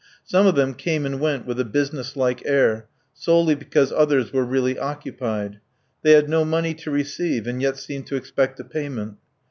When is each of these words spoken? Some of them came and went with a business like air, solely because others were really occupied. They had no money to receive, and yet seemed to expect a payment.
Some 0.23 0.47
of 0.47 0.55
them 0.55 0.73
came 0.73 1.05
and 1.05 1.19
went 1.19 1.45
with 1.45 1.59
a 1.59 1.63
business 1.63 2.15
like 2.17 2.43
air, 2.43 2.87
solely 3.13 3.53
because 3.53 3.91
others 3.91 4.33
were 4.33 4.43
really 4.43 4.79
occupied. 4.79 5.59
They 6.01 6.13
had 6.13 6.27
no 6.27 6.43
money 6.43 6.73
to 6.73 6.89
receive, 6.89 7.45
and 7.45 7.61
yet 7.61 7.77
seemed 7.77 8.07
to 8.07 8.15
expect 8.15 8.59
a 8.59 8.63
payment. 8.63 9.17